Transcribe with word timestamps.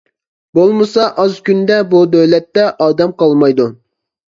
بولمىسا 0.59 1.05
ئاز 1.23 1.35
كۈندە 1.51 1.77
بۇ 1.93 2.03
دۆلەتتە 2.15 2.67
ئادەم 2.89 3.17
قالمايدۇ. 3.23 3.71